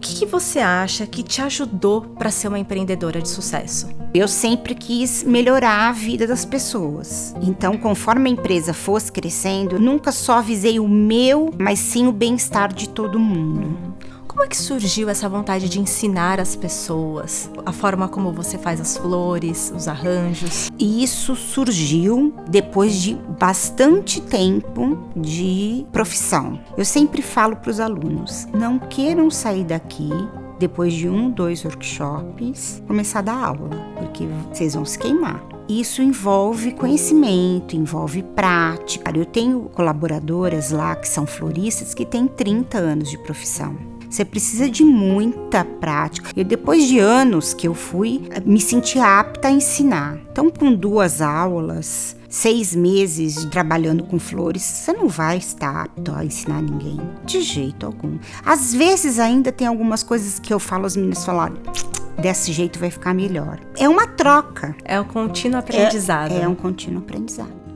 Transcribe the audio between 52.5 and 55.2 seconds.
meses trabalhando com flores, você não